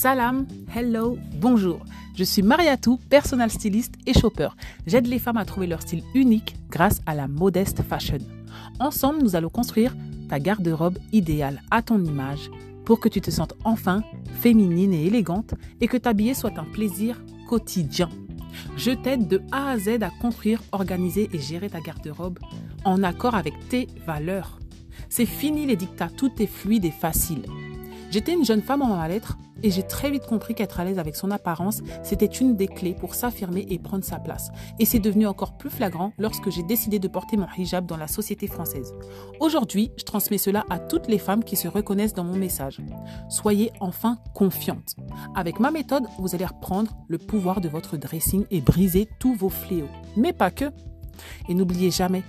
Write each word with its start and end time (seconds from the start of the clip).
Salam, 0.00 0.46
hello, 0.74 1.18
bonjour. 1.42 1.80
Je 2.16 2.24
suis 2.24 2.40
Mariatou, 2.40 2.98
personal 3.10 3.50
styliste 3.50 3.96
et 4.06 4.14
shopper. 4.14 4.48
J'aide 4.86 5.06
les 5.06 5.18
femmes 5.18 5.36
à 5.36 5.44
trouver 5.44 5.66
leur 5.66 5.82
style 5.82 6.02
unique 6.14 6.56
grâce 6.70 7.02
à 7.04 7.14
la 7.14 7.28
modeste 7.28 7.82
fashion. 7.82 8.16
Ensemble, 8.78 9.22
nous 9.22 9.36
allons 9.36 9.50
construire 9.50 9.94
ta 10.30 10.40
garde-robe 10.40 10.96
idéale 11.12 11.60
à 11.70 11.82
ton 11.82 12.02
image 12.02 12.50
pour 12.86 12.98
que 12.98 13.10
tu 13.10 13.20
te 13.20 13.30
sentes 13.30 13.52
enfin 13.62 14.02
féminine 14.40 14.94
et 14.94 15.04
élégante 15.04 15.52
et 15.82 15.86
que 15.86 15.98
t'habiller 15.98 16.32
soit 16.32 16.58
un 16.58 16.64
plaisir 16.64 17.22
quotidien. 17.46 18.08
Je 18.78 18.92
t'aide 18.92 19.28
de 19.28 19.42
A 19.52 19.68
à 19.68 19.78
Z 19.78 20.02
à 20.02 20.10
construire, 20.22 20.62
organiser 20.72 21.28
et 21.34 21.38
gérer 21.38 21.68
ta 21.68 21.80
garde-robe 21.80 22.38
en 22.86 23.02
accord 23.02 23.34
avec 23.34 23.52
tes 23.68 23.86
valeurs. 24.06 24.60
C'est 25.10 25.26
fini 25.26 25.66
les 25.66 25.76
dictats, 25.76 26.08
tout 26.08 26.32
est 26.40 26.46
fluide 26.46 26.86
et 26.86 26.90
facile. 26.90 27.42
J'étais 28.10 28.32
une 28.32 28.46
jeune 28.46 28.62
femme 28.62 28.80
en 28.80 28.96
mal-être 28.96 29.36
et 29.62 29.70
j'ai 29.70 29.82
très 29.82 30.10
vite 30.10 30.26
compris 30.26 30.54
qu'être 30.54 30.80
à 30.80 30.84
l'aise 30.84 30.98
avec 30.98 31.16
son 31.16 31.30
apparence, 31.30 31.82
c'était 32.02 32.26
une 32.26 32.56
des 32.56 32.68
clés 32.68 32.94
pour 32.94 33.14
s'affirmer 33.14 33.66
et 33.68 33.78
prendre 33.78 34.04
sa 34.04 34.18
place. 34.18 34.50
Et 34.78 34.84
c'est 34.84 34.98
devenu 34.98 35.26
encore 35.26 35.56
plus 35.56 35.70
flagrant 35.70 36.12
lorsque 36.18 36.50
j'ai 36.50 36.62
décidé 36.62 36.98
de 36.98 37.08
porter 37.08 37.36
mon 37.36 37.46
hijab 37.56 37.86
dans 37.86 37.96
la 37.96 38.08
société 38.08 38.46
française. 38.46 38.94
Aujourd'hui, 39.40 39.90
je 39.96 40.04
transmets 40.04 40.38
cela 40.38 40.64
à 40.70 40.78
toutes 40.78 41.08
les 41.08 41.18
femmes 41.18 41.44
qui 41.44 41.56
se 41.56 41.68
reconnaissent 41.68 42.14
dans 42.14 42.24
mon 42.24 42.36
message. 42.36 42.80
Soyez 43.28 43.72
enfin 43.80 44.18
confiantes. 44.34 44.96
Avec 45.34 45.60
ma 45.60 45.70
méthode, 45.70 46.06
vous 46.18 46.34
allez 46.34 46.46
reprendre 46.46 46.96
le 47.08 47.18
pouvoir 47.18 47.60
de 47.60 47.68
votre 47.68 47.96
dressing 47.96 48.44
et 48.50 48.60
briser 48.60 49.08
tous 49.18 49.34
vos 49.34 49.48
fléaux. 49.48 49.88
Mais 50.16 50.32
pas 50.32 50.50
que. 50.50 50.66
Et 51.48 51.54
n'oubliez 51.54 51.90
jamais, 51.90 52.22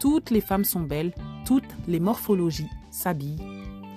toutes 0.00 0.30
les 0.30 0.40
femmes 0.40 0.64
sont 0.64 0.80
belles, 0.80 1.12
toutes 1.44 1.64
les 1.86 2.00
morphologies 2.00 2.70
s'habillent. 2.90 3.42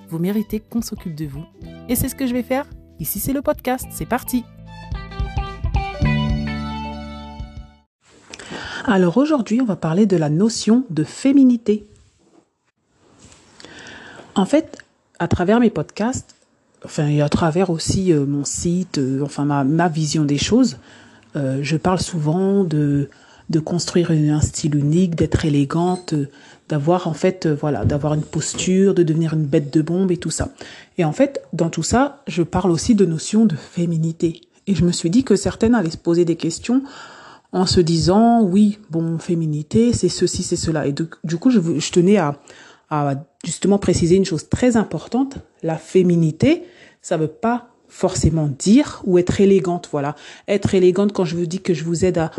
Vous 0.08 0.18
méritez 0.18 0.60
qu'on 0.60 0.82
s'occupe 0.82 1.14
de 1.14 1.26
vous. 1.26 1.44
Et 1.88 1.96
c'est 1.96 2.08
ce 2.08 2.14
que 2.14 2.26
je 2.26 2.34
vais 2.34 2.42
faire? 2.42 2.66
Ici, 3.00 3.18
c'est 3.18 3.32
le 3.32 3.42
podcast. 3.42 3.86
C'est 3.90 4.06
parti. 4.06 4.44
Alors 8.84 9.16
aujourd'hui, 9.16 9.60
on 9.60 9.64
va 9.64 9.76
parler 9.76 10.06
de 10.06 10.16
la 10.16 10.28
notion 10.28 10.84
de 10.90 11.04
féminité. 11.04 11.86
En 14.34 14.44
fait, 14.44 14.78
à 15.18 15.28
travers 15.28 15.60
mes 15.60 15.70
podcasts, 15.70 16.34
enfin 16.84 17.18
à 17.20 17.28
travers 17.28 17.70
aussi 17.70 18.12
euh, 18.12 18.26
mon 18.26 18.44
site, 18.44 18.98
euh, 18.98 19.22
enfin 19.22 19.44
ma, 19.44 19.88
vision 19.88 20.24
des 20.24 20.38
choses, 20.38 20.78
euh, 21.36 21.60
je 21.62 21.76
parle 21.76 22.00
souvent 22.00 22.64
de 22.64 23.08
de 23.50 23.60
construire 23.60 24.10
un 24.10 24.40
style 24.40 24.76
unique, 24.76 25.14
d'être 25.14 25.44
élégante, 25.44 26.14
d'avoir 26.72 27.06
en 27.06 27.12
fait 27.12 27.44
euh, 27.44 27.54
voilà, 27.54 27.84
d'avoir 27.84 28.14
une 28.14 28.22
posture, 28.22 28.94
de 28.94 29.02
devenir 29.02 29.34
une 29.34 29.44
bête 29.44 29.70
de 29.70 29.82
bombe 29.82 30.10
et 30.10 30.16
tout 30.16 30.30
ça. 30.30 30.48
Et 30.96 31.04
en 31.04 31.12
fait, 31.12 31.42
dans 31.52 31.68
tout 31.68 31.82
ça, 31.82 32.22
je 32.26 32.42
parle 32.42 32.70
aussi 32.70 32.94
de 32.94 33.04
notion 33.04 33.44
de 33.44 33.56
féminité. 33.56 34.40
Et 34.66 34.74
je 34.74 34.82
me 34.82 34.90
suis 34.90 35.10
dit 35.10 35.22
que 35.22 35.36
certaines 35.36 35.74
allaient 35.74 35.90
se 35.90 35.98
poser 35.98 36.24
des 36.24 36.36
questions 36.36 36.82
en 37.52 37.66
se 37.66 37.82
disant 37.82 38.42
oui, 38.42 38.78
bon, 38.88 39.18
féminité, 39.18 39.92
c'est 39.92 40.08
ceci, 40.08 40.42
c'est 40.42 40.56
cela. 40.56 40.86
Et 40.86 40.94
du 40.94 41.36
coup, 41.36 41.50
je, 41.50 41.90
tenais 41.90 42.16
à, 42.16 42.40
à 42.88 43.16
justement 43.44 43.78
préciser 43.78 44.16
une 44.16 44.24
chose 44.24 44.48
très 44.48 44.78
importante. 44.78 45.36
La 45.62 45.76
féminité, 45.76 46.62
ça 47.02 47.18
veut 47.18 47.26
pas 47.26 47.68
forcément 47.92 48.48
dire 48.48 49.02
ou 49.04 49.18
être 49.18 49.42
élégante, 49.42 49.90
voilà. 49.92 50.16
Être 50.48 50.74
élégante 50.74 51.12
quand 51.12 51.26
je 51.26 51.36
vous 51.36 51.44
dis 51.44 51.60
que 51.60 51.74
je 51.74 51.84
vous 51.84 52.06
aide 52.06 52.16
à, 52.16 52.30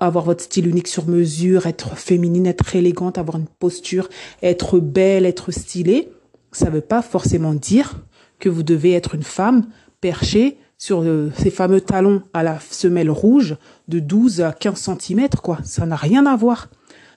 avoir 0.00 0.24
votre 0.24 0.42
style 0.42 0.66
unique 0.66 0.88
sur 0.88 1.06
mesure, 1.06 1.66
être 1.66 1.94
féminine, 1.94 2.46
être 2.46 2.74
élégante, 2.74 3.18
avoir 3.18 3.36
une 3.36 3.46
posture, 3.46 4.08
être 4.42 4.80
belle, 4.80 5.26
être 5.26 5.52
stylée, 5.52 6.08
ça 6.52 6.70
veut 6.70 6.80
pas 6.80 7.02
forcément 7.02 7.52
dire 7.52 8.00
que 8.38 8.48
vous 8.48 8.62
devez 8.62 8.94
être 8.94 9.14
une 9.14 9.22
femme 9.22 9.66
perchée 10.00 10.56
sur 10.78 11.02
euh, 11.02 11.30
ces 11.36 11.50
fameux 11.50 11.82
talons 11.82 12.22
à 12.32 12.42
la 12.42 12.58
semelle 12.70 13.10
rouge 13.10 13.56
de 13.88 13.98
12 13.98 14.40
à 14.40 14.52
15 14.52 14.90
cm, 14.98 15.28
quoi. 15.42 15.58
Ça 15.64 15.84
n'a 15.84 15.96
rien 15.96 16.24
à 16.24 16.34
voir. 16.34 16.70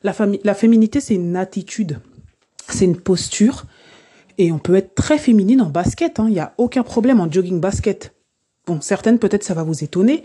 La 0.03 0.53
féminité, 0.53 0.99
c'est 0.99 1.15
une 1.15 1.37
attitude, 1.37 1.99
c'est 2.69 2.85
une 2.85 2.97
posture, 2.97 3.65
et 4.37 4.51
on 4.51 4.59
peut 4.59 4.75
être 4.75 4.95
très 4.95 5.17
féminine 5.17 5.61
en 5.61 5.69
basket, 5.69 6.15
il 6.17 6.21
hein. 6.21 6.29
n'y 6.29 6.39
a 6.39 6.53
aucun 6.57 6.83
problème 6.83 7.19
en 7.19 7.31
jogging 7.31 7.59
basket. 7.59 8.13
Bon, 8.65 8.81
certaines 8.81 9.19
peut-être 9.19 9.43
ça 9.43 9.53
va 9.53 9.63
vous 9.63 9.83
étonner. 9.83 10.23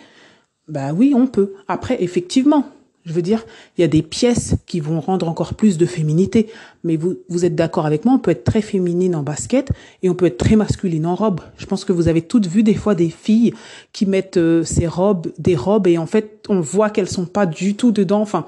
Bah 0.68 0.92
oui, 0.92 1.12
on 1.14 1.26
peut. 1.26 1.54
Après, 1.68 2.02
effectivement, 2.02 2.66
je 3.04 3.12
veux 3.12 3.22
dire, 3.22 3.44
il 3.76 3.80
y 3.80 3.84
a 3.84 3.88
des 3.88 4.02
pièces 4.02 4.54
qui 4.66 4.78
vont 4.80 5.00
rendre 5.00 5.28
encore 5.28 5.54
plus 5.54 5.76
de 5.76 5.86
féminité. 5.86 6.48
Mais 6.84 6.96
vous, 6.96 7.16
vous 7.28 7.44
êtes 7.44 7.54
d'accord 7.54 7.86
avec 7.86 8.04
moi, 8.04 8.14
on 8.14 8.18
peut 8.18 8.30
être 8.30 8.44
très 8.44 8.62
féminine 8.62 9.16
en 9.16 9.22
basket 9.22 9.70
et 10.02 10.10
on 10.10 10.14
peut 10.14 10.26
être 10.26 10.38
très 10.38 10.56
masculine 10.56 11.06
en 11.06 11.14
robe. 11.14 11.40
Je 11.56 11.66
pense 11.66 11.84
que 11.84 11.92
vous 11.92 12.08
avez 12.08 12.22
toutes 12.22 12.46
vu 12.46 12.62
des 12.62 12.74
fois 12.74 12.94
des 12.94 13.10
filles 13.10 13.54
qui 13.92 14.06
mettent 14.06 14.36
euh, 14.36 14.62
ces 14.62 14.86
robes, 14.86 15.32
des 15.38 15.56
robes 15.56 15.88
et 15.88 15.98
en 15.98 16.06
fait, 16.06 16.44
on 16.48 16.60
voit 16.60 16.90
qu'elles 16.90 17.08
sont 17.08 17.26
pas 17.26 17.46
du 17.46 17.74
tout 17.74 17.90
dedans. 17.90 18.20
Enfin, 18.20 18.46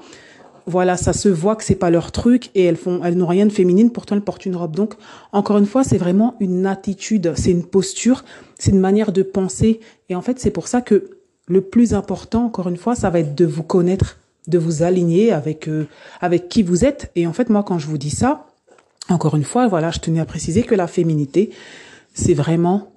voilà, 0.67 0.97
ça 0.97 1.13
se 1.13 1.29
voit 1.29 1.55
que 1.55 1.63
c'est 1.63 1.75
pas 1.75 1.89
leur 1.89 2.11
truc 2.11 2.49
et 2.55 2.63
elles 2.63 2.75
font, 2.75 3.01
elles 3.03 3.15
n'ont 3.15 3.27
rien 3.27 3.45
de 3.45 3.51
féminine, 3.51 3.91
pourtant 3.91 4.15
elles 4.15 4.21
portent 4.21 4.45
une 4.45 4.55
robe. 4.55 4.75
Donc, 4.75 4.95
encore 5.31 5.57
une 5.57 5.65
fois, 5.65 5.83
c'est 5.83 5.97
vraiment 5.97 6.35
une 6.39 6.65
attitude, 6.65 7.33
c'est 7.35 7.51
une 7.51 7.65
posture, 7.65 8.23
c'est 8.57 8.71
une 8.71 8.79
manière 8.79 9.11
de 9.11 9.21
penser. 9.21 9.79
Et 10.09 10.15
en 10.15 10.21
fait, 10.21 10.39
c'est 10.39 10.51
pour 10.51 10.67
ça 10.67 10.81
que 10.81 11.17
le 11.47 11.61
plus 11.61 11.93
important, 11.93 12.45
encore 12.45 12.67
une 12.67 12.77
fois, 12.77 12.95
ça 12.95 13.09
va 13.09 13.19
être 13.19 13.35
de 13.35 13.45
vous 13.45 13.63
connaître, 13.63 14.17
de 14.47 14.57
vous 14.57 14.81
aligner 14.81 15.31
avec 15.31 15.67
euh, 15.67 15.87
avec 16.21 16.49
qui 16.49 16.63
vous 16.63 16.83
êtes. 16.83 17.11
Et 17.15 17.27
en 17.27 17.33
fait, 17.33 17.49
moi, 17.49 17.63
quand 17.63 17.77
je 17.77 17.87
vous 17.87 17.99
dis 17.99 18.09
ça, 18.09 18.47
encore 19.09 19.35
une 19.35 19.43
fois, 19.43 19.67
voilà, 19.67 19.91
je 19.91 19.99
tenais 19.99 20.19
à 20.19 20.25
préciser 20.25 20.63
que 20.63 20.73
la 20.73 20.87
féminité, 20.87 21.51
c'est 22.13 22.33
vraiment 22.33 22.91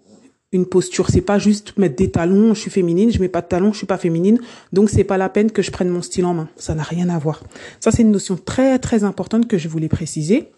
une 0.53 0.67
posture. 0.67 1.11
C'est 1.11 1.21
pas 1.21 1.39
juste 1.39 1.77
mettre 1.77 1.97
des 1.97 2.11
talons, 2.11 2.55
je 2.55 2.61
suis 2.61 2.71
féminine, 2.71 3.11
je 3.11 3.21
mets 3.21 3.29
pas 3.29 3.43
de 3.43 3.49
talons, 3.49 3.73
je 3.73 3.79
suis 3.79 3.87
pas 3.87 3.99
féminine. 3.99 4.41
Donc 4.73 4.91
c'est 4.91 5.05
pas 5.05 5.19
la 5.19 5.29
peine 5.29 5.51
que 5.51 5.63
je 5.63 5.71
prenne 5.71 5.89
mon 5.89 6.03
style 6.03 6.25
en 6.25 6.35
main. 6.35 6.49
Ça 6.57 6.75
n'a 6.75 6.83
rien 6.83 7.09
à 7.09 7.19
voir. 7.19 7.43
Ça 7.81 7.91
c'est 7.91 8.03
une 8.03 8.13
notion 8.13 8.37
très 8.37 8.79
très 8.79 9.05
importante 9.05 9.49
que 9.49 9.59
je 9.59 9.69
voulais 9.69 9.89
préciser. 9.89 10.51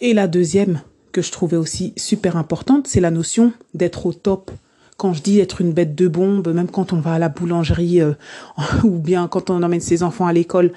Et 0.00 0.12
la 0.12 0.26
deuxième 0.28 0.80
que 1.12 1.22
je 1.22 1.32
trouvais 1.32 1.56
aussi 1.56 1.94
super 1.96 2.36
importante, 2.36 2.86
c'est 2.86 3.00
la 3.00 3.10
notion 3.10 3.52
d'être 3.72 4.04
au 4.04 4.12
top. 4.12 4.50
Quand 4.98 5.12
je 5.12 5.22
dis 5.22 5.40
être 5.40 5.60
une 5.60 5.72
bête 5.72 5.94
de 5.94 6.08
bombe, 6.08 6.48
même 6.48 6.68
quand 6.68 6.92
on 6.92 7.00
va 7.00 7.14
à 7.14 7.18
la 7.18 7.28
boulangerie 7.28 8.00
euh, 8.00 8.12
ou 8.84 8.98
bien 8.98 9.28
quand 9.28 9.50
on 9.50 9.62
emmène 9.62 9.80
ses 9.80 10.02
enfants 10.02 10.26
à 10.26 10.32
l'école. 10.32 10.72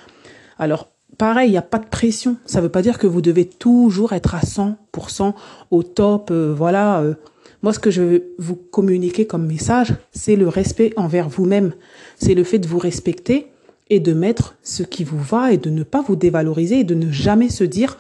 Alors 0.57 0.89
pareil, 1.19 1.49
il 1.49 1.51
n'y 1.51 1.57
a 1.57 1.61
pas 1.61 1.77
de 1.77 1.85
pression. 1.85 2.37
Ça 2.47 2.61
veut 2.61 2.69
pas 2.69 2.81
dire 2.81 2.97
que 2.97 3.05
vous 3.05 3.21
devez 3.21 3.45
toujours 3.45 4.13
être 4.13 4.33
à 4.33 4.39
100% 4.39 5.33
au 5.69 5.83
top. 5.83 6.31
Euh, 6.31 6.55
voilà. 6.57 7.01
Euh, 7.01 7.13
moi, 7.61 7.73
ce 7.73 7.79
que 7.79 7.91
je 7.91 8.01
veux 8.01 8.33
vous 8.39 8.55
communiquer 8.55 9.27
comme 9.27 9.45
message, 9.45 9.93
c'est 10.11 10.37
le 10.37 10.47
respect 10.47 10.93
envers 10.95 11.29
vous-même. 11.29 11.73
C'est 12.17 12.33
le 12.33 12.43
fait 12.43 12.57
de 12.57 12.67
vous 12.67 12.79
respecter 12.79 13.47
et 13.91 13.99
de 13.99 14.13
mettre 14.13 14.55
ce 14.63 14.81
qui 14.81 15.03
vous 15.03 15.19
va 15.19 15.51
et 15.51 15.57
de 15.57 15.69
ne 15.69 15.83
pas 15.83 16.01
vous 16.01 16.15
dévaloriser 16.15 16.79
et 16.79 16.83
de 16.85 16.95
ne 16.95 17.11
jamais 17.11 17.49
se 17.49 17.65
dire, 17.65 17.97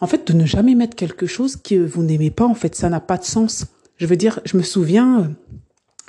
en 0.00 0.06
fait, 0.06 0.26
de 0.26 0.32
ne 0.32 0.46
jamais 0.46 0.74
mettre 0.74 0.96
quelque 0.96 1.26
chose 1.26 1.56
que 1.56 1.74
vous 1.74 2.02
n'aimez 2.02 2.30
pas. 2.30 2.46
En 2.46 2.54
fait, 2.54 2.74
ça 2.74 2.88
n'a 2.88 3.00
pas 3.00 3.18
de 3.18 3.24
sens. 3.24 3.66
Je 3.98 4.06
veux 4.06 4.16
dire, 4.16 4.40
je 4.46 4.56
me 4.56 4.62
souviens, 4.62 5.30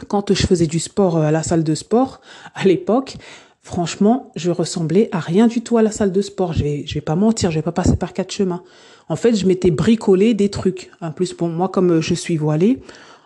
quand 0.07 0.33
je 0.33 0.47
faisais 0.47 0.67
du 0.67 0.79
sport 0.79 1.17
à 1.17 1.31
la 1.31 1.43
salle 1.43 1.65
de 1.65 1.75
sport, 1.75 2.21
à 2.53 2.63
l'époque, 2.63 3.17
franchement, 3.65 4.31
je 4.37 4.51
ressemblais 4.51 5.09
à 5.11 5.19
rien 5.19 5.47
du 5.47 5.61
tout 5.61 5.77
à 5.77 5.81
la 5.81 5.91
salle 5.91 6.13
de 6.13 6.21
sport. 6.21 6.53
Je 6.53 6.63
vais, 6.63 6.83
je 6.85 6.93
vais 6.93 7.01
pas 7.01 7.15
mentir, 7.15 7.51
je 7.51 7.57
vais 7.57 7.63
pas 7.63 7.73
passer 7.73 7.97
par 7.97 8.13
quatre 8.13 8.31
chemins 8.31 8.63
en 9.09 9.15
fait, 9.15 9.35
je 9.35 9.45
m'étais 9.45 9.71
bricolé 9.71 10.33
des 10.33 10.49
trucs. 10.49 10.91
En 11.01 11.11
plus, 11.11 11.33
pour 11.33 11.47
moi, 11.47 11.69
comme 11.69 11.91
euh, 11.91 12.01
je 12.01 12.13
suis 12.13 12.37
voilée, 12.37 12.79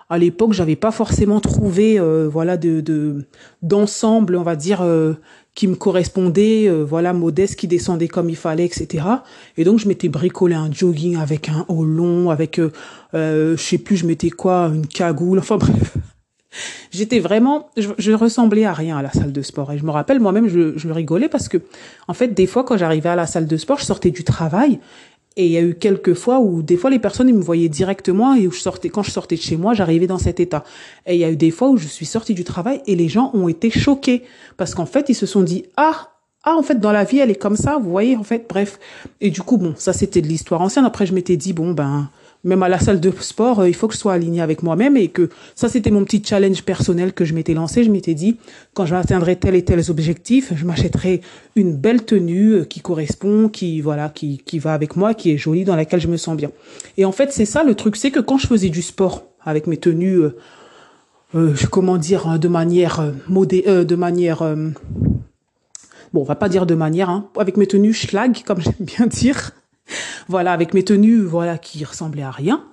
à 0.09 0.17
l'époque, 0.17 0.53
j'avais 0.53 0.75
pas 0.75 0.91
forcément 0.91 1.39
trouvé, 1.39 1.99
euh, 1.99 2.27
voilà, 2.31 2.57
de 2.57 3.27
d'ensemble, 3.61 4.35
on 4.35 4.43
va 4.43 4.55
dire, 4.55 4.81
euh, 4.81 5.13
qui 5.53 5.67
me 5.67 5.75
correspondait, 5.75 6.69
voilà, 6.69 7.13
modeste, 7.13 7.57
qui 7.57 7.67
descendait 7.67 8.07
comme 8.07 8.29
il 8.29 8.35
fallait, 8.35 8.65
etc. 8.65 9.05
Et 9.57 9.63
donc, 9.63 9.79
je 9.79 9.87
m'étais 9.87 10.09
bricolé 10.09 10.55
un 10.55 10.71
jogging 10.71 11.17
avec 11.17 11.49
un 11.49 11.65
haut 11.67 11.83
long, 11.83 12.29
avec, 12.29 12.61
je 13.13 13.55
sais 13.57 13.77
plus, 13.77 13.97
je 13.97 14.07
mettais 14.07 14.29
quoi, 14.29 14.71
une 14.73 14.87
cagoule, 14.87 15.37
enfin 15.37 15.57
bref. 15.57 15.98
J'étais 16.91 17.19
vraiment, 17.19 17.69
je, 17.77 18.11
ressemblais 18.11 18.65
à 18.65 18.73
rien 18.73 18.97
à 18.97 19.01
la 19.01 19.11
salle 19.11 19.31
de 19.31 19.41
sport. 19.41 19.71
Et 19.71 19.77
je 19.77 19.85
me 19.85 19.91
rappelle 19.91 20.19
moi-même, 20.19 20.47
je, 20.47 20.77
je 20.77 20.89
rigolais 20.89 21.29
parce 21.29 21.47
que, 21.47 21.57
en 22.07 22.13
fait, 22.13 22.29
des 22.29 22.47
fois, 22.47 22.63
quand 22.63 22.77
j'arrivais 22.77 23.09
à 23.09 23.15
la 23.15 23.27
salle 23.27 23.45
de 23.45 23.57
sport, 23.57 23.77
je 23.79 23.85
sortais 23.85 24.11
du 24.11 24.23
travail 24.23 24.79
et 25.39 25.45
il 25.45 25.51
y 25.51 25.57
a 25.57 25.61
eu 25.61 25.73
quelques 25.73 26.15
fois 26.15 26.39
où 26.39 26.61
des 26.61 26.75
fois 26.75 26.89
les 26.89 26.99
personnes 26.99 27.29
ils 27.29 27.35
me 27.35 27.41
voyaient 27.41 27.69
directement 27.69 28.35
et 28.35 28.45
où 28.45 28.51
je 28.51 28.59
sortais 28.59 28.89
quand 28.89 29.03
je 29.03 29.11
sortais 29.11 29.35
de 29.35 29.41
chez 29.41 29.55
moi, 29.55 29.73
j'arrivais 29.73 30.05
dans 30.05 30.17
cet 30.17 30.41
état. 30.41 30.65
Et 31.05 31.15
il 31.15 31.19
y 31.21 31.23
a 31.23 31.31
eu 31.31 31.37
des 31.37 31.51
fois 31.51 31.69
où 31.69 31.77
je 31.77 31.87
suis 31.87 32.05
sortie 32.05 32.33
du 32.33 32.43
travail 32.43 32.81
et 32.87 32.95
les 32.95 33.07
gens 33.07 33.31
ont 33.33 33.47
été 33.47 33.69
choqués 33.69 34.23
parce 34.57 34.75
qu'en 34.75 34.85
fait, 34.85 35.07
ils 35.07 35.15
se 35.15 35.25
sont 35.25 35.41
dit 35.41 35.63
"Ah, 35.77 36.09
ah 36.43 36.55
en 36.57 36.61
fait 36.61 36.79
dans 36.79 36.91
la 36.91 37.05
vie, 37.05 37.19
elle 37.19 37.29
est 37.29 37.35
comme 37.35 37.55
ça", 37.55 37.77
vous 37.81 37.89
voyez 37.89 38.17
en 38.17 38.23
fait, 38.23 38.47
bref. 38.49 38.79
Et 39.21 39.29
du 39.29 39.41
coup, 39.41 39.57
bon, 39.57 39.75
ça 39.77 39.93
c'était 39.93 40.21
de 40.21 40.27
l'histoire 40.27 40.61
ancienne. 40.61 40.83
Après 40.83 41.05
je 41.05 41.13
m'étais 41.13 41.37
dit 41.37 41.53
"Bon 41.53 41.71
ben 41.71 42.09
même 42.43 42.63
à 42.63 42.69
la 42.69 42.79
salle 42.79 42.99
de 42.99 43.11
sport, 43.19 43.59
euh, 43.59 43.69
il 43.69 43.75
faut 43.75 43.87
que 43.87 43.93
je 43.93 43.99
sois 43.99 44.13
alignée 44.13 44.41
avec 44.41 44.63
moi-même 44.63 44.95
et 44.97 45.09
que 45.09 45.29
ça, 45.55 45.69
c'était 45.69 45.91
mon 45.91 46.03
petit 46.03 46.21
challenge 46.25 46.63
personnel 46.63 47.13
que 47.13 47.25
je 47.25 47.33
m'étais 47.33 47.53
lancé. 47.53 47.83
Je 47.83 47.91
m'étais 47.91 48.13
dit, 48.13 48.37
quand 48.73 48.85
je 48.85 48.95
atteindrai 48.95 49.35
tel 49.35 49.55
et 49.55 49.63
tel 49.63 49.81
objectif, 49.89 50.53
je 50.55 50.65
m'achèterai 50.65 51.21
une 51.55 51.75
belle 51.75 52.05
tenue 52.05 52.53
euh, 52.53 52.63
qui 52.65 52.79
correspond, 52.79 53.49
qui, 53.49 53.81
voilà, 53.81 54.09
qui, 54.09 54.37
qui 54.45 54.59
va 54.59 54.73
avec 54.73 54.95
moi, 54.95 55.13
qui 55.13 55.31
est 55.31 55.37
jolie, 55.37 55.65
dans 55.65 55.75
laquelle 55.75 56.01
je 56.01 56.07
me 56.07 56.17
sens 56.17 56.37
bien. 56.37 56.51
Et 56.97 57.05
en 57.05 57.11
fait, 57.11 57.31
c'est 57.31 57.45
ça 57.45 57.63
le 57.63 57.75
truc, 57.75 57.95
c'est 57.95 58.11
que 58.11 58.19
quand 58.19 58.37
je 58.37 58.47
faisais 58.47 58.69
du 58.69 58.81
sport 58.81 59.25
avec 59.43 59.67
mes 59.67 59.77
tenues, 59.77 60.19
euh, 60.19 60.37
euh, 61.35 61.53
comment 61.69 61.97
dire, 61.97 62.27
hein, 62.27 62.39
de 62.39 62.47
manière 62.47 62.99
euh, 62.99 63.11
euh, 63.67 63.83
de 63.83 63.95
manière, 63.95 64.39
bon, 66.13 66.21
on 66.21 66.23
va 66.23 66.35
pas 66.35 66.49
dire 66.49 66.65
de 66.65 66.73
manière, 66.73 67.09
hein, 67.09 67.29
avec 67.37 67.55
mes 67.55 67.67
tenues 67.67 67.93
schlag, 67.93 68.41
comme 68.45 68.61
j'aime 68.61 68.73
bien 68.79 69.05
dire, 69.05 69.51
voilà, 70.29 70.53
avec 70.53 70.73
mes 70.73 70.83
tenues, 70.83 71.21
voilà, 71.21 71.57
qui 71.57 71.83
ressemblaient 71.83 72.23
à 72.23 72.31
rien. 72.31 72.63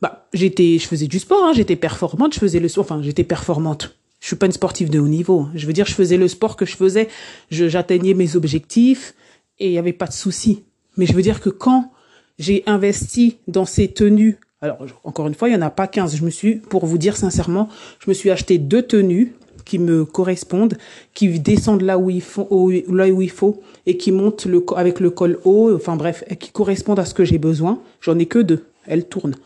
Bah, 0.00 0.28
j'étais, 0.32 0.78
je 0.78 0.86
faisais 0.86 1.08
du 1.08 1.18
sport, 1.18 1.42
hein, 1.42 1.52
j'étais 1.54 1.74
performante, 1.74 2.34
je 2.34 2.38
faisais 2.38 2.60
le, 2.60 2.68
enfin, 2.78 3.02
j'étais 3.02 3.24
performante. 3.24 3.96
Je 4.20 4.28
suis 4.28 4.36
pas 4.36 4.46
une 4.46 4.52
sportive 4.52 4.90
de 4.90 5.00
haut 5.00 5.08
niveau. 5.08 5.40
Hein. 5.40 5.50
Je 5.54 5.66
veux 5.66 5.72
dire, 5.72 5.86
je 5.86 5.94
faisais 5.94 6.16
le 6.16 6.28
sport 6.28 6.54
que 6.54 6.66
je 6.66 6.76
faisais, 6.76 7.08
j'atteignais 7.50 8.14
mes 8.14 8.36
objectifs 8.36 9.14
et 9.58 9.66
il 9.66 9.72
y 9.72 9.78
avait 9.78 9.92
pas 9.92 10.06
de 10.06 10.12
souci. 10.12 10.64
Mais 10.96 11.06
je 11.06 11.14
veux 11.14 11.22
dire 11.22 11.40
que 11.40 11.50
quand 11.50 11.92
j'ai 12.38 12.62
investi 12.66 13.38
dans 13.48 13.64
ces 13.64 13.88
tenues 13.88 14.38
alors, 14.60 14.78
encore 15.04 15.28
une 15.28 15.34
fois, 15.34 15.48
il 15.48 15.52
n'y 15.52 15.58
en 15.58 15.64
a 15.64 15.70
pas 15.70 15.86
15. 15.86 16.16
Je 16.16 16.24
me 16.24 16.30
suis, 16.30 16.56
pour 16.56 16.84
vous 16.84 16.98
dire 16.98 17.16
sincèrement, 17.16 17.68
je 18.00 18.10
me 18.10 18.14
suis 18.14 18.28
acheté 18.28 18.58
deux 18.58 18.82
tenues 18.82 19.34
qui 19.68 19.78
me 19.78 20.06
correspondent, 20.06 20.78
qui 21.14 21.38
descendent 21.38 21.82
là 21.82 21.98
où 21.98 22.08
il 22.08 22.22
faut, 22.22 22.72
là 22.90 23.08
où 23.08 23.20
il 23.20 23.30
faut, 23.30 23.60
et 23.86 23.98
qui 23.98 24.10
montent 24.12 24.48
avec 24.76 24.98
le 24.98 25.10
col 25.10 25.38
haut, 25.44 25.70
enfin 25.74 25.96
bref, 25.96 26.24
qui 26.40 26.50
correspondent 26.50 26.98
à 26.98 27.04
ce 27.04 27.12
que 27.12 27.24
j'ai 27.24 27.38
besoin. 27.38 27.78
J'en 28.00 28.18
ai 28.18 28.26
que 28.26 28.38
deux. 28.38 28.64
Elles 28.86 29.04
tournent. 29.04 29.36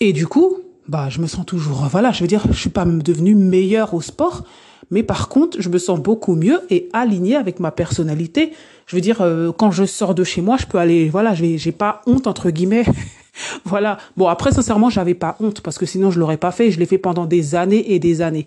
Et 0.00 0.12
du 0.12 0.26
coup, 0.26 0.58
bah, 0.86 1.08
je 1.08 1.20
me 1.20 1.26
sens 1.26 1.46
toujours, 1.46 1.86
voilà, 1.90 2.12
je 2.12 2.20
veux 2.20 2.28
dire, 2.28 2.44
je 2.50 2.58
suis 2.58 2.70
pas 2.70 2.84
devenue 2.84 3.34
meilleure 3.34 3.94
au 3.94 4.02
sport, 4.02 4.44
mais 4.90 5.02
par 5.02 5.30
contre, 5.30 5.62
je 5.62 5.70
me 5.70 5.78
sens 5.78 5.98
beaucoup 5.98 6.34
mieux 6.34 6.60
et 6.68 6.90
alignée 6.92 7.36
avec 7.36 7.58
ma 7.58 7.70
personnalité. 7.70 8.52
Je 8.86 8.96
veux 8.96 9.00
dire, 9.00 9.22
euh, 9.22 9.50
quand 9.50 9.70
je 9.70 9.84
sors 9.84 10.14
de 10.14 10.24
chez 10.24 10.42
moi, 10.42 10.58
je 10.60 10.66
peux 10.66 10.76
aller, 10.76 11.08
voilà, 11.08 11.34
je 11.34 11.56
j'ai 11.56 11.72
pas 11.72 12.02
honte 12.06 12.26
entre 12.26 12.50
guillemets 12.50 12.84
voilà. 13.64 13.98
Bon, 14.16 14.26
après, 14.28 14.52
sincèrement, 14.52 14.90
j'avais 14.90 15.14
pas 15.14 15.36
honte 15.40 15.60
parce 15.62 15.78
que 15.78 15.86
sinon 15.86 16.10
je 16.10 16.20
l'aurais 16.20 16.36
pas 16.36 16.52
fait. 16.52 16.70
Je 16.70 16.78
l'ai 16.78 16.86
fait 16.86 16.98
pendant 16.98 17.24
des 17.24 17.54
années 17.54 17.94
et 17.94 17.98
des 17.98 18.20
années. 18.20 18.46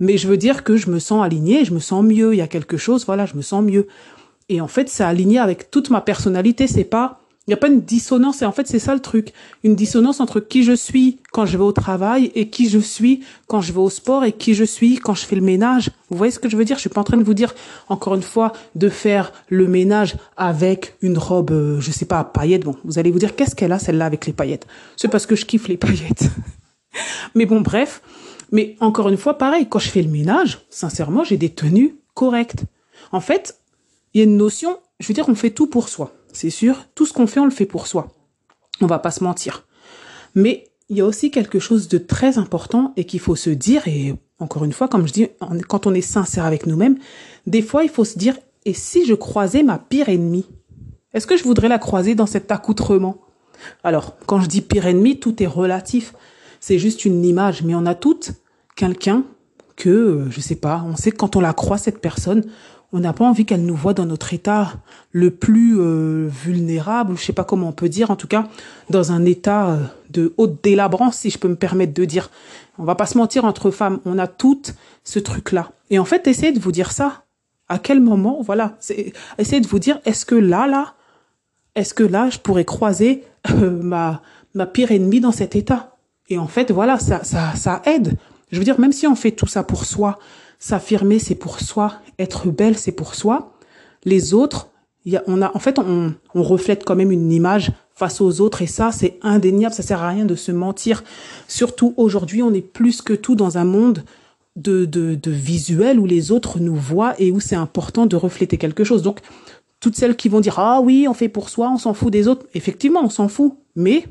Mais 0.00 0.16
je 0.16 0.26
veux 0.28 0.36
dire 0.36 0.64
que 0.64 0.76
je 0.76 0.90
me 0.90 0.98
sens 0.98 1.22
alignée, 1.24 1.64
je 1.64 1.72
me 1.72 1.78
sens 1.78 2.04
mieux. 2.04 2.34
Il 2.34 2.38
y 2.38 2.42
a 2.42 2.48
quelque 2.48 2.76
chose, 2.76 3.06
voilà, 3.06 3.26
je 3.26 3.36
me 3.36 3.42
sens 3.42 3.62
mieux. 3.62 3.86
Et 4.48 4.60
en 4.60 4.68
fait, 4.68 4.88
c'est 4.88 5.04
aligné 5.04 5.38
avec 5.38 5.70
toute 5.70 5.90
ma 5.90 6.00
personnalité. 6.00 6.66
C'est 6.66 6.84
pas 6.84 7.20
il 7.46 7.50
n'y 7.50 7.54
a 7.54 7.56
pas 7.56 7.68
une 7.68 7.80
dissonance, 7.80 8.42
et 8.42 8.44
en 8.44 8.52
fait 8.52 8.68
c'est 8.68 8.78
ça 8.78 8.94
le 8.94 9.00
truc, 9.00 9.32
une 9.64 9.74
dissonance 9.74 10.20
entre 10.20 10.38
qui 10.38 10.62
je 10.62 10.72
suis 10.72 11.18
quand 11.32 11.46
je 11.46 11.56
vais 11.56 11.64
au 11.64 11.72
travail 11.72 12.30
et 12.36 12.48
qui 12.48 12.68
je 12.68 12.78
suis 12.78 13.24
quand 13.48 13.60
je 13.60 13.72
vais 13.72 13.80
au 13.80 13.90
sport 13.90 14.24
et 14.24 14.30
qui 14.30 14.54
je 14.54 14.62
suis 14.62 14.98
quand 14.98 15.14
je 15.14 15.24
fais 15.24 15.34
le 15.34 15.42
ménage. 15.42 15.90
Vous 16.10 16.16
voyez 16.16 16.30
ce 16.30 16.38
que 16.38 16.48
je 16.48 16.56
veux 16.56 16.64
dire? 16.64 16.76
Je 16.76 16.82
suis 16.82 16.90
pas 16.90 17.00
en 17.00 17.04
train 17.04 17.16
de 17.16 17.24
vous 17.24 17.34
dire 17.34 17.54
encore 17.88 18.14
une 18.14 18.22
fois 18.22 18.52
de 18.76 18.88
faire 18.88 19.32
le 19.48 19.66
ménage 19.66 20.16
avec 20.36 20.94
une 21.02 21.18
robe, 21.18 21.50
euh, 21.50 21.80
je 21.80 21.90
sais 21.90 22.04
pas, 22.04 22.20
à 22.20 22.24
paillettes. 22.24 22.62
Bon, 22.62 22.76
vous 22.84 23.00
allez 23.00 23.10
vous 23.10 23.18
dire 23.18 23.34
qu'est-ce 23.34 23.56
qu'elle 23.56 23.72
a 23.72 23.80
celle-là 23.80 24.06
avec 24.06 24.26
les 24.26 24.32
paillettes? 24.32 24.68
C'est 24.96 25.08
parce 25.08 25.26
que 25.26 25.34
je 25.34 25.44
kiffe 25.44 25.66
les 25.66 25.76
paillettes. 25.78 26.30
Mais 27.34 27.46
bon, 27.46 27.62
bref. 27.62 28.00
Mais 28.52 28.76
encore 28.80 29.08
une 29.08 29.16
fois, 29.16 29.38
pareil, 29.38 29.66
quand 29.68 29.78
je 29.78 29.90
fais 29.90 30.02
le 30.02 30.10
ménage, 30.10 30.66
sincèrement, 30.70 31.24
j'ai 31.24 31.36
des 31.36 31.50
tenues 31.50 31.96
correctes. 32.14 32.64
En 33.12 33.20
fait, 33.20 33.58
il 34.12 34.18
y 34.18 34.20
a 34.22 34.24
une 34.24 34.36
notion, 34.36 34.78
je 34.98 35.06
veux 35.06 35.14
dire, 35.14 35.28
on 35.28 35.34
fait 35.34 35.50
tout 35.50 35.66
pour 35.66 35.88
soi 35.88 36.12
c'est 36.32 36.50
sûr. 36.50 36.84
Tout 36.94 37.06
ce 37.06 37.12
qu'on 37.12 37.26
fait, 37.26 37.40
on 37.40 37.44
le 37.44 37.50
fait 37.50 37.66
pour 37.66 37.86
soi. 37.86 38.08
On 38.80 38.86
va 38.86 38.98
pas 38.98 39.10
se 39.10 39.24
mentir. 39.24 39.66
Mais 40.34 40.68
il 40.88 40.96
y 40.96 41.00
a 41.00 41.06
aussi 41.06 41.30
quelque 41.30 41.58
chose 41.58 41.88
de 41.88 41.98
très 41.98 42.38
important 42.38 42.92
et 42.96 43.04
qu'il 43.04 43.20
faut 43.20 43.36
se 43.36 43.50
dire, 43.50 43.86
et 43.86 44.14
encore 44.38 44.64
une 44.64 44.72
fois, 44.72 44.88
comme 44.88 45.06
je 45.06 45.12
dis, 45.12 45.28
quand 45.68 45.86
on 45.86 45.94
est 45.94 46.00
sincère 46.00 46.44
avec 46.44 46.66
nous-mêmes, 46.66 46.98
des 47.46 47.62
fois, 47.62 47.84
il 47.84 47.90
faut 47.90 48.04
se 48.04 48.18
dire, 48.18 48.36
et 48.64 48.74
si 48.74 49.06
je 49.06 49.14
croisais 49.14 49.62
ma 49.62 49.78
pire 49.78 50.08
ennemie 50.08 50.46
Est-ce 51.14 51.26
que 51.26 51.36
je 51.36 51.44
voudrais 51.44 51.68
la 51.68 51.78
croiser 51.78 52.14
dans 52.14 52.26
cet 52.26 52.50
accoutrement? 52.50 53.18
Alors, 53.84 54.16
quand 54.26 54.40
je 54.40 54.46
dis 54.46 54.62
pire 54.62 54.86
ennemi, 54.86 55.18
tout 55.18 55.42
est 55.42 55.46
relatif. 55.46 56.14
C'est 56.60 56.78
juste 56.78 57.04
une 57.04 57.24
image, 57.24 57.62
mais 57.62 57.74
on 57.74 57.86
a 57.86 57.94
toutes 57.94 58.32
quelqu'un 58.76 59.24
que, 59.76 59.88
euh, 59.88 60.30
je 60.30 60.40
sais 60.40 60.56
pas, 60.56 60.84
on 60.86 60.94
sait 60.94 61.10
que 61.10 61.16
quand 61.16 61.34
on 61.34 61.40
la 61.40 61.54
croit, 61.54 61.78
cette 61.78 62.00
personne, 62.00 62.44
on 62.92 63.00
n'a 63.00 63.12
pas 63.12 63.24
envie 63.24 63.46
qu'elle 63.46 63.64
nous 63.64 63.74
voit 63.74 63.94
dans 63.94 64.04
notre 64.04 64.34
état 64.34 64.74
le 65.12 65.30
plus 65.30 65.80
euh, 65.80 66.28
vulnérable, 66.28 67.16
je 67.16 67.24
sais 67.24 67.32
pas 67.32 67.44
comment 67.44 67.68
on 67.68 67.72
peut 67.72 67.88
dire, 67.88 68.10
en 68.10 68.16
tout 68.16 68.26
cas 68.26 68.48
dans 68.90 69.12
un 69.12 69.24
état 69.24 69.70
euh, 69.70 69.78
de 70.10 70.34
haute 70.36 70.62
délabrance, 70.62 71.16
si 71.16 71.30
je 71.30 71.38
peux 71.38 71.48
me 71.48 71.56
permettre 71.56 71.94
de 71.94 72.04
dire. 72.04 72.30
On 72.78 72.84
va 72.84 72.94
pas 72.94 73.06
se 73.06 73.16
mentir 73.16 73.44
entre 73.44 73.70
femmes, 73.70 74.00
on 74.04 74.18
a 74.18 74.26
toutes 74.26 74.74
ce 75.04 75.18
truc-là. 75.18 75.72
Et 75.88 75.98
en 75.98 76.04
fait, 76.04 76.26
essayez 76.26 76.52
de 76.52 76.60
vous 76.60 76.72
dire 76.72 76.92
ça. 76.92 77.24
À 77.68 77.78
quel 77.78 78.00
moment, 78.00 78.42
voilà, 78.42 78.76
essayez 79.38 79.60
de 79.60 79.68
vous 79.68 79.78
dire, 79.78 80.00
est-ce 80.04 80.26
que 80.26 80.34
là, 80.34 80.66
là, 80.66 80.94
est-ce 81.76 81.94
que 81.94 82.02
là, 82.02 82.28
je 82.28 82.38
pourrais 82.38 82.64
croiser 82.64 83.22
ma 83.60 84.22
ma 84.54 84.66
pire 84.66 84.90
ennemie 84.90 85.20
dans 85.20 85.30
cet 85.30 85.54
état? 85.54 85.89
Et 86.30 86.38
en 86.38 86.46
fait, 86.46 86.70
voilà, 86.70 86.98
ça 86.98 87.22
ça 87.24 87.54
ça 87.54 87.82
aide. 87.84 88.16
Je 88.50 88.58
veux 88.58 88.64
dire, 88.64 88.80
même 88.80 88.92
si 88.92 89.06
on 89.06 89.14
fait 89.14 89.32
tout 89.32 89.46
ça 89.46 89.62
pour 89.62 89.84
soi, 89.84 90.18
S'affirmer, 90.62 91.18
c'est 91.18 91.34
pour 91.34 91.58
soi. 91.58 91.94
Être 92.18 92.48
belle, 92.48 92.76
c'est 92.76 92.92
pour 92.92 93.14
soi. 93.14 93.54
Les 94.04 94.34
autres, 94.34 94.68
y 95.06 95.16
a, 95.16 95.24
on 95.26 95.40
a, 95.40 95.50
en 95.56 95.58
fait, 95.58 95.78
on, 95.78 96.12
on 96.34 96.42
reflète 96.42 96.84
quand 96.84 96.94
même 96.94 97.10
une 97.10 97.32
image 97.32 97.72
face 97.94 98.20
aux 98.20 98.42
autres 98.42 98.60
et 98.60 98.66
ça, 98.66 98.92
c'est 98.92 99.18
indéniable. 99.22 99.74
Ça 99.74 99.82
sert 99.82 100.02
à 100.02 100.10
rien 100.10 100.26
de 100.26 100.34
se 100.34 100.52
mentir. 100.52 101.02
Surtout 101.48 101.94
aujourd'hui, 101.96 102.42
on 102.42 102.52
est 102.52 102.60
plus 102.60 103.00
que 103.00 103.14
tout 103.14 103.34
dans 103.34 103.56
un 103.56 103.64
monde 103.64 104.04
de, 104.56 104.84
de, 104.84 105.14
de 105.14 105.30
visuel 105.30 105.98
où 105.98 106.04
les 106.04 106.30
autres 106.30 106.60
nous 106.60 106.76
voient 106.76 107.14
et 107.18 107.30
où 107.30 107.40
c'est 107.40 107.56
important 107.56 108.04
de 108.04 108.16
refléter 108.16 108.58
quelque 108.58 108.84
chose. 108.84 109.00
Donc, 109.00 109.20
toutes 109.80 109.96
celles 109.96 110.14
qui 110.14 110.28
vont 110.28 110.40
dire 110.40 110.58
ah 110.58 110.82
oui, 110.82 111.06
on 111.08 111.14
fait 111.14 111.30
pour 111.30 111.48
soi, 111.48 111.70
on 111.72 111.78
s'en 111.78 111.94
fout 111.94 112.12
des 112.12 112.28
autres. 112.28 112.44
Effectivement, 112.52 113.00
on 113.02 113.08
s'en 113.08 113.28
fout, 113.28 113.54
mais 113.76 114.04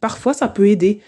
parfois 0.00 0.34
ça 0.34 0.46
peut 0.46 0.68
aider. 0.68 1.00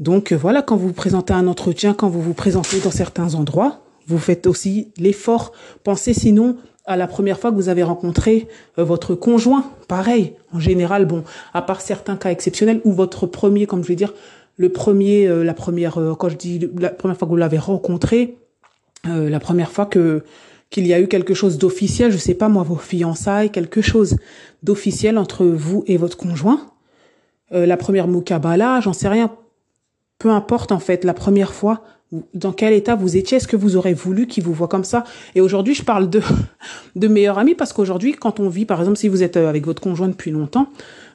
Donc 0.00 0.32
voilà, 0.32 0.62
quand 0.62 0.76
vous 0.76 0.88
vous 0.88 0.92
présentez 0.94 1.34
un 1.34 1.46
entretien, 1.46 1.94
quand 1.94 2.08
vous 2.08 2.22
vous 2.22 2.34
présentez 2.34 2.80
dans 2.80 2.90
certains 2.90 3.34
endroits, 3.34 3.80
vous 4.06 4.18
faites 4.18 4.46
aussi 4.46 4.92
l'effort. 4.96 5.52
Pensez 5.84 6.14
sinon 6.14 6.56
à 6.86 6.96
la 6.96 7.06
première 7.06 7.38
fois 7.38 7.50
que 7.50 7.56
vous 7.56 7.68
avez 7.68 7.82
rencontré 7.82 8.48
euh, 8.78 8.84
votre 8.84 9.14
conjoint. 9.14 9.64
Pareil, 9.86 10.32
en 10.52 10.58
général, 10.58 11.06
bon, 11.06 11.22
à 11.54 11.62
part 11.62 11.80
certains 11.80 12.16
cas 12.16 12.30
exceptionnels, 12.30 12.80
ou 12.84 12.92
votre 12.92 13.26
premier, 13.26 13.66
comme 13.66 13.82
je 13.82 13.88
vais 13.88 13.94
dire, 13.94 14.12
le 14.56 14.70
premier, 14.70 15.28
euh, 15.28 15.44
la 15.44 15.54
première, 15.54 15.98
euh, 15.98 16.14
quand 16.14 16.28
je 16.28 16.36
dis 16.36 16.68
la 16.78 16.90
première 16.90 17.16
fois 17.16 17.28
que 17.28 17.30
vous 17.30 17.36
l'avez 17.36 17.58
rencontré, 17.58 18.36
la 19.04 19.40
première 19.40 19.70
fois 19.70 19.86
que 19.86 20.24
qu'il 20.68 20.86
y 20.86 20.92
a 20.92 21.00
eu 21.00 21.08
quelque 21.08 21.32
chose 21.32 21.56
d'officiel, 21.56 22.12
je 22.12 22.18
sais 22.18 22.34
pas 22.34 22.50
moi, 22.50 22.62
vos 22.62 22.76
fiançailles, 22.76 23.50
quelque 23.50 23.80
chose 23.80 24.16
d'officiel 24.62 25.16
entre 25.16 25.46
vous 25.46 25.84
et 25.86 25.96
votre 25.96 26.18
conjoint. 26.18 26.60
la 27.50 27.76
première 27.78 28.06
mukabala, 28.06 28.80
j'en 28.80 28.92
sais 28.92 29.08
rien. 29.08 29.32
Peu 30.20 30.30
importe 30.30 30.70
en 30.70 30.78
fait, 30.78 31.02
la 31.04 31.14
première 31.14 31.54
fois, 31.54 31.82
dans 32.34 32.52
quel 32.52 32.74
état 32.74 32.94
vous 32.94 33.16
étiez, 33.16 33.38
est-ce 33.38 33.48
que 33.48 33.56
vous 33.56 33.76
aurez 33.76 33.94
voulu 33.94 34.26
qu'il 34.26 34.44
vous 34.44 34.52
voit 34.52 34.68
comme 34.68 34.84
ça? 34.84 35.04
Et 35.34 35.40
aujourd'hui, 35.40 35.74
je 35.74 35.82
parle 35.82 36.10
de 36.10 36.20
de 36.96 37.08
meilleurs 37.08 37.38
amis 37.38 37.54
parce 37.54 37.72
qu'aujourd'hui, 37.72 38.12
quand 38.12 38.38
on 38.38 38.50
vit, 38.50 38.66
par 38.66 38.80
exemple, 38.80 38.98
si 38.98 39.08
vous 39.08 39.22
êtes 39.22 39.38
euh, 39.38 39.48
avec 39.48 39.64
votre 39.64 39.80
conjoint 39.80 40.08
depuis 40.08 40.30
longtemps, 40.30 40.68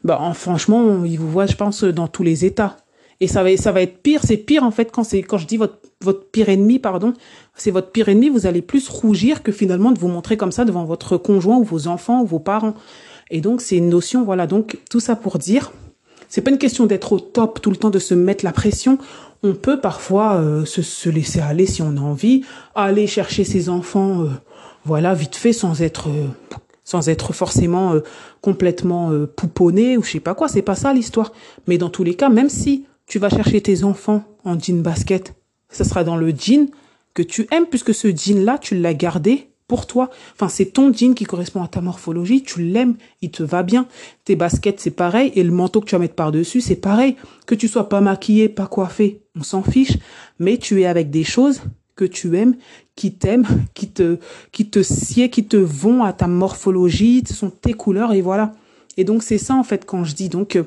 bah 0.03 0.19
franchement, 0.33 1.05
il 1.05 1.17
vous 1.17 1.29
voit, 1.29 1.45
je 1.45 1.55
pense, 1.55 1.83
dans 1.83 2.07
tous 2.07 2.23
les 2.23 2.45
états. 2.45 2.77
Et 3.21 3.27
ça 3.27 3.43
va, 3.43 3.55
ça 3.57 3.71
va 3.71 3.81
être 3.83 4.01
pire. 4.01 4.21
C'est 4.23 4.37
pire 4.37 4.63
en 4.63 4.71
fait 4.71 4.91
quand 4.91 5.03
c'est 5.03 5.21
quand 5.21 5.37
je 5.37 5.45
dis 5.45 5.57
votre 5.57 5.77
votre 6.01 6.25
pire 6.25 6.49
ennemi, 6.49 6.79
pardon, 6.79 7.13
c'est 7.55 7.71
votre 7.71 7.91
pire 7.91 8.09
ennemi. 8.09 8.29
Vous 8.29 8.47
allez 8.47 8.63
plus 8.63 8.89
rougir 8.89 9.43
que 9.43 9.51
finalement 9.51 9.91
de 9.91 9.99
vous 9.99 10.07
montrer 10.07 10.35
comme 10.35 10.51
ça 10.51 10.65
devant 10.65 10.83
votre 10.83 11.17
conjoint 11.17 11.57
ou 11.57 11.63
vos 11.63 11.87
enfants 11.87 12.23
ou 12.23 12.25
vos 12.25 12.39
parents. 12.39 12.73
Et 13.29 13.39
donc 13.39 13.61
c'est 13.61 13.77
une 13.77 13.89
notion, 13.89 14.23
voilà. 14.23 14.47
Donc 14.47 14.79
tout 14.89 14.99
ça 14.99 15.15
pour 15.15 15.37
dire, 15.37 15.71
c'est 16.35 16.41
pas 16.41 16.51
une 16.51 16.57
question 16.57 16.85
d'être 16.85 17.13
au 17.13 17.21
top 17.21 17.61
tout 17.61 17.69
le 17.69 17.77
temps, 17.77 17.89
de 17.89 17.97
se 17.97 18.13
mettre 18.13 18.43
la 18.43 18.51
pression 18.51 18.97
on 19.41 19.53
peut 19.53 19.79
parfois 19.79 20.35
euh, 20.35 20.65
se, 20.65 21.07
laisser 21.07 21.39
aller 21.39 21.65
si 21.65 21.81
on 21.81 21.95
a 21.95 22.01
envie, 22.01 22.43
aller 22.73 23.07
chercher 23.07 23.45
ses 23.45 23.69
enfants, 23.69 24.23
euh, 24.23 24.29
voilà, 24.83 25.13
vite 25.13 25.37
fait, 25.37 25.53
sans 25.53 25.81
être, 25.81 26.09
euh, 26.09 26.27
sans 26.83 27.07
être 27.07 27.31
forcément 27.31 27.93
complètement 28.41 29.11
pouponné 29.37 29.95
ou 29.95 30.03
je 30.03 30.11
sais 30.11 30.19
pas 30.19 30.35
quoi. 30.35 30.49
C'est 30.49 30.61
pas 30.61 30.75
ça 30.75 30.91
l'histoire. 30.93 31.31
Mais 31.67 31.77
dans 31.77 31.89
tous 31.89 32.03
les 32.03 32.15
cas, 32.15 32.27
même 32.27 32.49
si 32.49 32.85
tu 33.07 33.17
vas 33.17 33.29
chercher 33.29 33.61
tes 33.61 33.85
enfants 33.85 34.25
en 34.43 34.59
jean 34.59 34.81
basket, 34.81 35.35
ça 35.69 35.85
sera 35.85 36.03
dans 36.03 36.17
le 36.17 36.31
jean 36.31 36.69
que 37.13 37.23
tu 37.23 37.47
aimes 37.51 37.67
puisque 37.67 37.93
ce 37.93 38.09
jean 38.09 38.43
là, 38.43 38.57
tu 38.57 38.75
l'as 38.75 38.93
gardé 38.93 39.51
pour 39.67 39.87
toi. 39.87 40.09
Enfin, 40.33 40.47
c'est 40.47 40.65
ton 40.65 40.93
jean 40.93 41.13
qui 41.13 41.23
correspond 41.25 41.63
à 41.63 41.67
ta 41.67 41.81
morphologie, 41.81 42.43
tu 42.43 42.61
l'aimes, 42.61 42.95
il 43.21 43.31
te 43.31 43.43
va 43.43 43.63
bien. 43.63 43.87
Tes 44.23 44.35
baskets, 44.35 44.79
c'est 44.79 44.91
pareil, 44.91 45.31
et 45.35 45.43
le 45.43 45.51
manteau 45.51 45.81
que 45.81 45.85
tu 45.85 45.95
vas 45.95 45.99
mettre 45.99 46.15
par-dessus, 46.15 46.61
c'est 46.61 46.75
pareil. 46.75 47.15
Que 47.45 47.55
tu 47.55 47.67
sois 47.67 47.89
pas 47.89 48.01
maquillé, 48.01 48.49
pas 48.49 48.67
coiffé, 48.67 49.21
on 49.35 49.43
s'en 49.43 49.63
fiche, 49.63 49.97
mais 50.39 50.57
tu 50.57 50.81
es 50.81 50.85
avec 50.85 51.09
des 51.09 51.23
choses 51.23 51.61
que 51.95 52.05
tu 52.05 52.37
aimes, 52.37 52.55
qui 52.95 53.13
t'aiment, 53.13 53.47
qui 53.73 53.89
te, 53.89 54.19
qui 54.51 54.69
te 54.69 54.83
sied, 54.83 55.29
qui 55.29 55.45
te 55.45 55.57
vont 55.57 56.03
à 56.03 56.13
ta 56.13 56.27
morphologie, 56.27 57.23
ce 57.27 57.33
sont 57.33 57.49
tes 57.49 57.73
couleurs, 57.73 58.13
et 58.13 58.21
voilà. 58.21 58.53
Et 58.97 59.03
donc, 59.03 59.23
c'est 59.23 59.37
ça, 59.37 59.55
en 59.55 59.63
fait, 59.63 59.85
quand 59.85 60.03
je 60.03 60.15
dis, 60.15 60.29
donc, 60.29 60.55
euh, 60.55 60.63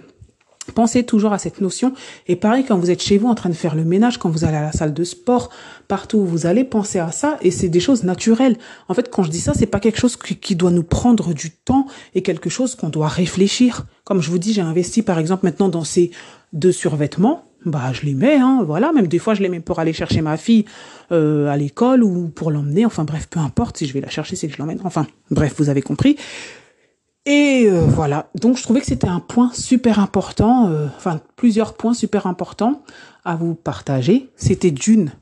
Pensez 0.74 1.04
toujours 1.04 1.32
à 1.32 1.38
cette 1.38 1.60
notion. 1.60 1.92
Et 2.26 2.36
pareil, 2.36 2.64
quand 2.66 2.78
vous 2.78 2.90
êtes 2.90 3.02
chez 3.02 3.18
vous 3.18 3.28
en 3.28 3.34
train 3.34 3.48
de 3.48 3.54
faire 3.54 3.74
le 3.74 3.84
ménage, 3.84 4.18
quand 4.18 4.30
vous 4.30 4.44
allez 4.44 4.56
à 4.56 4.62
la 4.62 4.72
salle 4.72 4.94
de 4.94 5.04
sport, 5.04 5.50
partout 5.88 6.18
où 6.18 6.26
vous 6.26 6.46
allez, 6.46 6.64
pensez 6.64 6.98
à 6.98 7.10
ça. 7.10 7.38
Et 7.42 7.50
c'est 7.50 7.68
des 7.68 7.80
choses 7.80 8.04
naturelles. 8.04 8.56
En 8.88 8.94
fait, 8.94 9.10
quand 9.10 9.22
je 9.22 9.30
dis 9.30 9.40
ça, 9.40 9.52
c'est 9.54 9.66
pas 9.66 9.80
quelque 9.80 9.98
chose 9.98 10.16
qui, 10.16 10.56
doit 10.56 10.70
nous 10.70 10.82
prendre 10.82 11.32
du 11.34 11.50
temps 11.50 11.86
et 12.14 12.22
quelque 12.22 12.50
chose 12.50 12.74
qu'on 12.74 12.88
doit 12.88 13.08
réfléchir. 13.08 13.86
Comme 14.04 14.20
je 14.20 14.30
vous 14.30 14.38
dis, 14.38 14.52
j'ai 14.52 14.62
investi 14.62 15.02
par 15.02 15.18
exemple 15.18 15.44
maintenant 15.44 15.68
dans 15.68 15.84
ces 15.84 16.10
deux 16.52 16.72
survêtements. 16.72 17.44
bah 17.64 17.92
je 17.92 18.02
les 18.06 18.14
mets, 18.14 18.36
hein, 18.36 18.62
voilà. 18.66 18.92
Même 18.92 19.06
des 19.06 19.18
fois, 19.18 19.34
je 19.34 19.42
les 19.42 19.48
mets 19.48 19.60
pour 19.60 19.78
aller 19.78 19.92
chercher 19.92 20.20
ma 20.20 20.36
fille 20.36 20.64
euh, 21.12 21.48
à 21.48 21.56
l'école 21.56 22.02
ou 22.02 22.28
pour 22.28 22.50
l'emmener. 22.50 22.86
Enfin 22.86 23.04
bref, 23.04 23.28
peu 23.28 23.40
importe. 23.40 23.78
Si 23.78 23.86
je 23.86 23.92
vais 23.92 24.00
la 24.00 24.10
chercher, 24.10 24.36
c'est 24.36 24.48
que 24.48 24.54
je 24.54 24.58
l'emmène. 24.58 24.80
Enfin 24.84 25.06
bref, 25.30 25.54
vous 25.58 25.68
avez 25.68 25.82
compris. 25.82 26.16
Et 27.28 27.68
euh, 27.68 27.84
voilà. 27.84 28.30
Donc 28.40 28.56
je 28.56 28.62
trouvais 28.62 28.80
que 28.80 28.86
c'était 28.86 29.06
un 29.06 29.20
point 29.20 29.50
super 29.52 29.98
important. 29.98 30.68
euh, 30.70 30.86
enfin 30.96 31.20
plusieurs 31.36 31.74
points 31.74 31.92
super 31.92 32.26
importants 32.26 32.82
à 33.22 33.36
vous 33.36 33.54
partager. 33.54 34.30
C'était 34.34 34.70
d'une, 34.70 35.12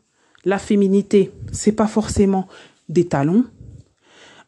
la 0.44 0.58
féminité, 0.58 1.32
c'est 1.50 1.72
pas 1.72 1.88
forcément 1.88 2.46
des 2.88 3.08
talons. 3.08 3.44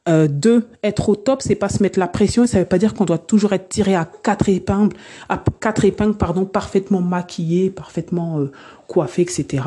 Euh, 0.08 0.28
deux, 0.28 0.68
être 0.84 1.08
au 1.08 1.16
top, 1.16 1.42
c'est 1.42 1.56
pas 1.56 1.68
se 1.68 1.82
mettre 1.82 1.98
la 1.98 2.06
pression. 2.06 2.46
Ça 2.46 2.60
veut 2.60 2.64
pas 2.64 2.78
dire 2.78 2.94
qu'on 2.94 3.04
doit 3.04 3.18
toujours 3.18 3.52
être 3.52 3.68
tiré 3.68 3.96
à 3.96 4.08
quatre 4.22 4.48
épingles, 4.48 4.96
à 5.28 5.42
quatre 5.58 5.84
épingles, 5.84 6.16
pardon, 6.16 6.44
parfaitement 6.44 7.00
maquillé, 7.00 7.70
parfaitement 7.70 8.38
coiffé, 8.86 9.22
etc. 9.22 9.64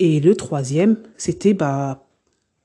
Et 0.00 0.20
le 0.20 0.34
troisième, 0.36 0.96
c'était 1.16 1.54
bah 1.54 2.04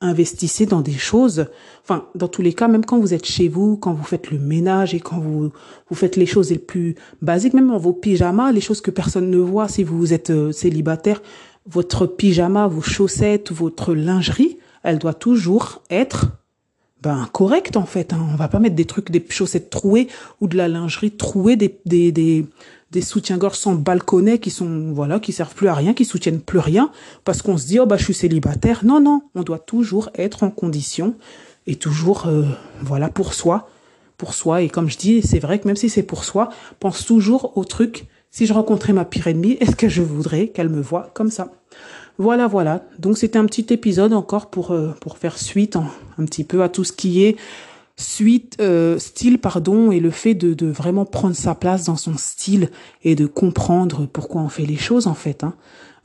investissez 0.02 0.66
dans 0.66 0.82
des 0.82 0.94
choses. 0.94 1.48
Enfin, 1.84 2.06
dans 2.16 2.28
tous 2.28 2.42
les 2.42 2.54
cas, 2.54 2.68
même 2.68 2.86
quand 2.86 3.00
vous 3.00 3.14
êtes 3.14 3.25
chez 3.25 3.48
vous, 3.48 3.78
quand 3.78 3.94
vous 3.94 4.04
faites 4.04 4.32
le 4.32 4.40
ménage 4.40 4.94
et 4.94 5.00
quand 5.00 5.20
vous 5.20 5.52
vous 5.90 5.96
faites 5.96 6.16
les 6.16 6.25
choses 6.25 6.52
les 6.52 6.58
plus 6.58 6.96
basiques, 7.22 7.54
même 7.54 7.70
dans 7.70 7.78
vos 7.78 7.94
pyjamas, 7.94 8.52
les 8.52 8.62
choses 8.62 8.82
que 8.82 8.92
personne 8.92 9.30
ne 9.30 9.38
voit 9.38 9.68
si 9.68 9.84
vous 9.84 10.14
êtes 10.14 10.30
euh, 10.30 10.52
célibataire, 10.52 11.22
votre 11.68 12.06
pyjama, 12.06 12.68
vos 12.68 12.82
chaussettes, 12.82 13.52
votre 13.52 13.94
lingerie, 13.94 14.58
elle 14.84 15.00
doit 15.00 15.14
toujours 15.14 15.82
être 15.90 16.28
ben 17.02 17.28
correct 17.32 17.78
en 17.78 17.86
fait. 17.86 18.14
Hein. 18.14 18.28
On 18.32 18.36
va 18.36 18.48
pas 18.48 18.60
mettre 18.60 18.75
des 18.75 18.86
trucs, 18.86 19.12
des 19.12 19.24
chaussettes 19.30 19.70
trouées 19.70 20.08
ou 20.42 20.48
de 20.48 20.58
la 20.58 20.68
lingerie 20.68 21.12
trouée, 21.12 21.56
des 21.56 21.80
des 21.86 22.12
des, 22.12 22.46
des 22.96 23.02
soutiens-gorge 23.02 23.58
sans 23.58 23.75
balconnet 23.75 24.40
qui 24.40 24.50
sont 24.50 24.94
voilà 24.94 25.20
qui 25.20 25.34
servent 25.34 25.54
plus 25.54 25.68
à 25.68 25.74
rien, 25.74 25.94
qui 25.94 26.06
soutiennent 26.06 26.40
plus 26.40 26.60
rien 26.60 26.90
parce 27.25 27.42
qu'on 27.42 27.58
se 27.58 27.68
dit 27.68 27.78
oh 27.78 27.86
bah 27.86 27.98
je 27.98 28.06
suis 28.06 28.14
célibataire. 28.14 28.86
Non 28.86 29.02
non, 29.02 29.22
on 29.36 29.44
doit 29.44 29.60
toujours 29.60 30.10
être 30.16 30.44
en 30.44 30.50
condition 30.50 31.14
et 31.68 31.75
toujours 31.75 32.28
euh, 32.28 32.44
voilà 32.82 33.10
pour 33.10 33.34
soi, 33.34 33.68
pour 34.18 34.34
soi. 34.34 34.62
Et 34.62 34.70
comme 34.70 34.90
je 34.90 34.98
dis, 34.98 35.22
c'est 35.22 35.40
vrai 35.40 35.60
que 35.60 35.68
même 35.68 35.75
si 35.75 35.90
c'est 35.90 36.04
pour 36.04 36.24
soi, 36.24 36.50
pense 36.80 37.06
toujours 37.06 37.58
au 37.58 37.66
truc. 37.66 38.06
Si 38.32 38.46
je 38.46 38.54
rencontrais 38.54 38.94
ma 38.94 39.04
pire 39.04 39.28
ennemie, 39.28 39.58
est-ce 39.60 39.75
que 39.75 39.90
je 39.90 40.02
voudrais 40.02 40.48
qu'elle 40.48 40.70
me 40.70 40.82
voie 40.82 41.12
comme 41.14 41.30
ça? 41.30 41.52
Voilà, 42.18 42.48
voilà. 42.48 42.86
Donc 42.98 43.18
c'était 43.18 43.40
un 43.40 43.46
petit 43.46 43.74
épisode 43.74 44.14
encore 44.14 44.50
pour 44.50 44.72
euh, 44.72 44.96
pour 45.02 45.18
faire 45.18 45.38
suite 45.38 45.75
un 45.75 46.25
petit 46.25 46.46
peu 46.46 46.64
à 46.64 46.70
tout 46.70 46.86
ce 46.86 46.94
qui 46.94 47.25
est 47.25 47.36
suite 47.98 48.58
euh, 48.60 49.00
style 49.00 49.40
pardon 49.40 49.92
et 49.92 50.00
le 50.00 50.12
fait 50.12 50.34
de 50.34 50.54
de 50.54 50.68
vraiment 50.68 51.06
prendre 51.06 51.36
sa 51.36 51.56
place 51.56 51.86
dans 51.86 51.96
son 51.96 52.18
style 52.18 52.70
et 53.04 53.16
de 53.16 53.25
comprendre 53.25 54.06
pourquoi 54.06 54.42
on 54.42 54.50
fait 54.50 54.66
les 54.66 54.75
choses 54.75 55.08
en 55.08 55.14
fait. 55.14 55.44
Hein. 55.44 55.54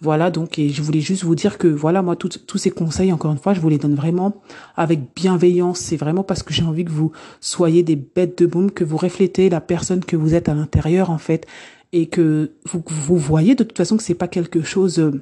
Voilà 0.01 0.31
donc 0.31 0.59
et 0.59 0.71
je 0.71 0.83
voulais 0.83 1.01
juste 1.01 1.25
vous 1.25 1.35
dire 1.35 1.59
que 1.59 1.67
voilà 1.67 2.01
moi 2.01 2.17
tous 2.17 2.59
ces 2.59 2.71
conseils 2.71 3.13
encore 3.13 3.33
une 3.33 3.39
fois 3.39 3.55
je 3.55 3.61
vous 3.61 3.69
les 3.69 3.79
donne 3.79 3.97
vraiment 3.97 4.41
avec 4.77 5.01
bienveillance. 5.15 5.81
C'est 5.81 5.97
vraiment 5.97 6.23
parce 6.23 6.43
que 6.43 6.55
j'ai 6.55 6.63
envie 6.63 6.85
que 6.85 6.93
vous 6.93 7.11
soyez 7.41 7.83
des 7.83 7.97
bêtes 7.97 8.39
de 8.39 8.47
boum, 8.47 8.71
que 8.71 8.85
vous 8.85 8.97
reflétez 8.97 9.51
la 9.51 9.61
personne 9.61 10.05
que 10.05 10.17
vous 10.17 10.35
êtes 10.35 10.49
à 10.49 10.55
l'intérieur 10.55 11.11
en 11.11 11.19
fait 11.19 11.47
et 11.93 12.07
que 12.07 12.53
vous 12.71 12.83
vous 12.87 13.19
voyez 13.19 13.57
de 13.57 13.65
toute 13.65 13.77
façon 13.77 13.97
que 13.97 14.05
c'est 14.05 14.15
pas 14.15 14.29
quelque 14.29 14.63
chose 14.63 15.01
euh, 15.01 15.21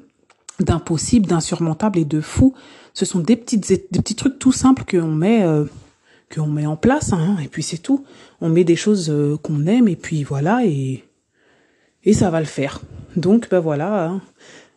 d'impossible, 0.60 1.26
d'insurmontable 1.26 1.98
et 1.98 2.04
de 2.04 2.20
fou. 2.20 2.52
Ce 2.92 3.06
sont 3.06 3.20
des 3.20 3.36
petites 3.36 3.66
des 3.66 3.78
petits 3.78 4.16
trucs 4.16 4.38
tout 4.38 4.52
simples 4.52 4.84
qu'on 4.84 5.08
met 5.08 5.42
euh, 5.44 5.64
qu'on 6.34 6.46
met 6.46 6.66
en 6.66 6.76
place 6.76 7.12
hein, 7.12 7.36
et 7.42 7.48
puis 7.48 7.62
c'est 7.62 7.78
tout. 7.78 8.04
On 8.40 8.48
met 8.48 8.64
des 8.64 8.76
choses 8.76 9.10
euh, 9.10 9.36
qu'on 9.36 9.66
aime 9.66 9.88
et 9.88 9.96
puis 9.96 10.24
voilà 10.24 10.64
et 10.64 11.04
ça 12.12 12.30
va 12.30 12.40
le 12.40 12.46
faire. 12.46 12.80
Donc 13.16 13.48
ben 13.50 13.60
voilà. 13.60 14.04
hein. 14.04 14.22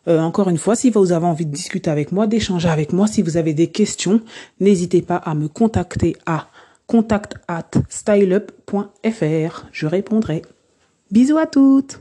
Euh, 0.08 0.20
encore 0.20 0.50
une 0.50 0.58
fois, 0.58 0.75
si 0.75 0.89
vous 0.89 1.12
avez 1.12 1.25
envie 1.25 1.46
de 1.46 1.51
discuter 1.51 1.89
avec 1.89 2.12
moi, 2.12 2.25
d'échanger 2.25 2.70
avec 2.70 2.91
moi, 2.91 3.08
si 3.08 3.22
vous 3.22 3.38
avez 3.38 3.53
des 3.53 3.67
questions, 3.67 4.22
n'hésitez 4.60 5.01
pas 5.01 5.17
à 5.17 5.36
me 5.36 5.48
contacter 5.48 6.15
à 6.25 6.48
contact 6.88 7.36
at. 7.48 7.70
Je 9.72 9.88
répondrai. 9.88 10.41
Bisous 11.12 11.38
à 11.38 11.46
toutes 11.46 12.00